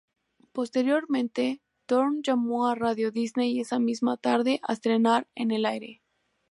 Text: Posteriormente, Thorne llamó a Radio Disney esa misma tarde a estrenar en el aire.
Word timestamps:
Posteriormente, 0.51 1.61
Thorne 1.85 2.21
llamó 2.23 2.65
a 2.67 2.73
Radio 2.73 3.11
Disney 3.11 3.59
esa 3.59 3.77
misma 3.77 4.17
tarde 4.17 4.59
a 4.67 4.73
estrenar 4.73 5.27
en 5.35 5.51
el 5.51 5.63
aire. 5.63 6.01